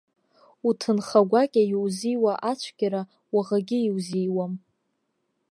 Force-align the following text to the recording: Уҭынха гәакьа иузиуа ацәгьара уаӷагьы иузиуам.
Уҭынха 0.67 1.21
гәакьа 1.29 1.63
иузиуа 1.73 2.33
ацәгьара 2.51 3.01
уаӷагьы 3.33 3.79
иузиуам. 3.87 4.53